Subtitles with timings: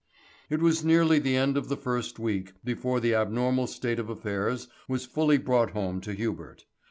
[0.49, 4.67] It was nearly the end of the first week before this abnormal state of affairs
[4.87, 6.65] was fully brought home to Hubert.